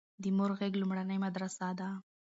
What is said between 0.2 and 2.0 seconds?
د مور غيږ لومړنۍ مدرسه ده